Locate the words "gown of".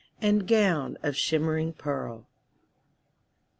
0.47-1.15